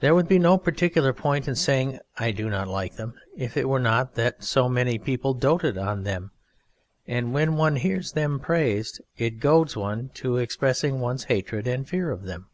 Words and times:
There 0.00 0.12
would 0.12 0.26
be 0.26 0.40
no 0.40 0.58
particular 0.58 1.12
point 1.12 1.46
in 1.46 1.54
saying 1.54 2.00
I 2.18 2.32
do 2.32 2.50
not 2.50 2.66
like 2.66 2.96
Them 2.96 3.14
if 3.36 3.56
it 3.56 3.68
were 3.68 3.78
not 3.78 4.16
that 4.16 4.42
so 4.42 4.68
many 4.68 4.98
people 4.98 5.34
doted 5.34 5.78
on 5.78 6.02
Them, 6.02 6.32
and 7.06 7.32
when 7.32 7.54
one 7.54 7.76
hears 7.76 8.10
Them 8.10 8.40
praised, 8.40 9.00
it 9.18 9.38
goads 9.38 9.76
one 9.76 10.08
to 10.14 10.36
expressing 10.38 10.98
one's 10.98 11.26
hatred 11.30 11.68
and 11.68 11.88
fear 11.88 12.10
of 12.10 12.24
Them. 12.24 12.48